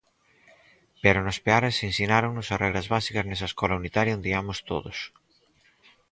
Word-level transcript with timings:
Pero 1.03 1.19
nos 1.25 1.37
Peares 1.45 1.77
ensináronnos 1.89 2.47
as 2.53 2.59
regras 2.63 2.89
básicas 2.95 3.25
nesa 3.25 3.49
escola 3.51 3.77
unitaria 3.81 4.17
onde 4.17 4.31
iamos 4.33 4.57
todos. 4.69 4.97